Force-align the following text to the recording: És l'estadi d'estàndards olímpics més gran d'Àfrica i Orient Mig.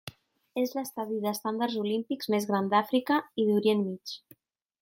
És 0.61 0.71
l'estadi 0.77 1.19
d'estàndards 1.25 1.77
olímpics 1.83 2.31
més 2.37 2.49
gran 2.53 2.73
d'Àfrica 2.75 3.23
i 3.45 3.49
Orient 3.61 3.89
Mig. 3.93 4.19